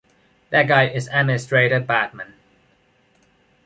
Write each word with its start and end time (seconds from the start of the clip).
Their 0.49 0.63
guide 0.63 0.95
is 0.95 1.09
administrator 1.09 1.79
Badman. 1.79 2.33